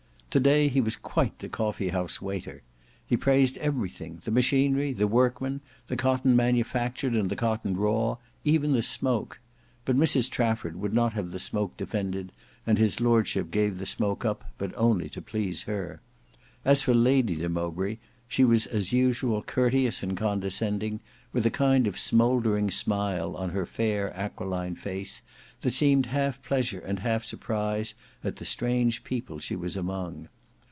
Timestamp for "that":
25.59-25.73